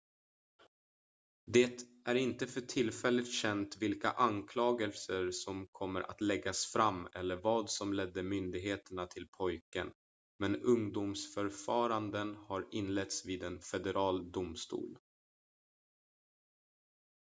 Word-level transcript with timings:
det 1.45 1.81
är 2.05 2.15
inte 2.15 2.47
för 2.47 2.61
tillfället 2.61 3.31
känt 3.31 3.77
vilka 3.77 4.11
anklagelser 4.11 5.31
som 5.31 5.67
kommer 5.71 6.01
att 6.01 6.21
läggas 6.21 6.65
fram 6.65 7.07
eller 7.13 7.35
vad 7.35 7.69
som 7.69 7.93
ledde 7.93 8.23
myndigheterna 8.23 9.05
till 9.07 9.27
pojken 9.31 9.91
men 10.39 10.55
ungdomsförfaranden 10.55 12.35
har 12.35 12.67
inletts 12.71 13.25
vid 13.25 13.43
en 13.43 13.59
federal 13.59 14.31
domstol 14.31 14.97